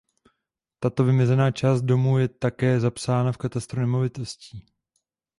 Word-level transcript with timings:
Takto 0.79 1.03
vymezená 1.03 1.51
část 1.51 1.81
domu 1.81 2.17
je 2.17 2.27
také 2.27 2.79
zapsaná 2.79 3.31
v 3.31 3.37
katastru 3.37 3.79
nemovitostí. 3.81 4.65